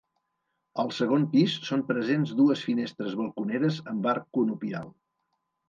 [0.83, 4.93] Al segon pis són presents dues finestres balconeres amb arc conopial.